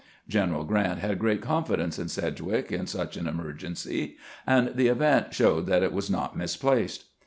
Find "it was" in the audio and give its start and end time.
5.83-6.09